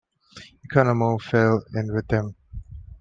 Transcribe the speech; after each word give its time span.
Economou 0.65 1.19
fell 1.21 1.63
in 1.75 1.93
with 1.93 2.07
them. 2.07 2.35